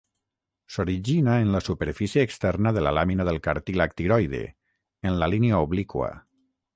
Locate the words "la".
1.55-1.59, 2.87-2.93, 5.25-5.29